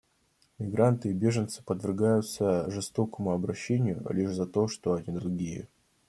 [0.57, 5.67] Мигранты и беженцы подвергаются жестокому обращению лишь за то, что они другие.